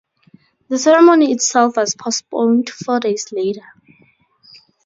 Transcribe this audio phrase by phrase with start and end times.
[0.69, 3.61] The ceremony itself was postponed four days later.